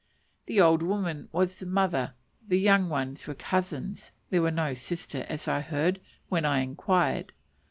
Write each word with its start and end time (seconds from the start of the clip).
The 0.47 0.59
old 0.59 0.81
woman 0.81 1.29
was 1.31 1.59
the 1.59 1.67
mother, 1.67 2.15
the 2.47 2.57
young 2.59 2.89
ones 2.89 3.27
were 3.27 3.35
cousins: 3.35 4.09
there 4.31 4.41
was 4.41 4.55
no 4.55 4.73
sister, 4.73 5.27
as 5.29 5.47
I 5.47 5.59
heard, 5.59 5.99
when 6.27 6.43
I 6.43 6.61
inquired. 6.61 7.33